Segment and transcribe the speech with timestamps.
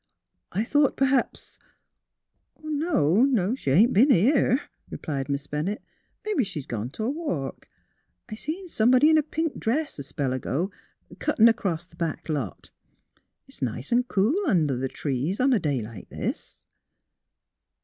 [0.31, 1.59] *' I thought perhaps"
[2.63, 5.83] "No; she ain't b'en here," replied Miss Ben nett.''
[6.25, 7.67] Mebbe she's gone t' walk.
[8.27, 10.71] I seen some body in a pink dress, a spell ago,
[11.19, 12.71] cuttin' across th* back lot.
[13.45, 16.63] It's nice an' cool in under the trees a day like this."